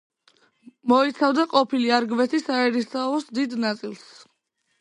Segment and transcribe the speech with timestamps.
[0.91, 4.09] მოიცავდა ყოფილი არგვეთის საერისთავოს დიდ ნაწილს.